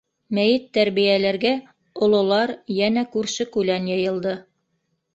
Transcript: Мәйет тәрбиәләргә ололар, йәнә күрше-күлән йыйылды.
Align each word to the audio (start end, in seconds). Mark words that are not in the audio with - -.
Мәйет 0.35 0.63
тәрбиәләргә 0.77 1.51
ололар, 2.07 2.57
йәнә 2.79 3.07
күрше-күлән 3.15 3.91
йыйылды. 3.95 4.39